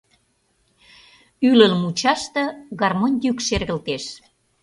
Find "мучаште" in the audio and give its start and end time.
1.81-2.43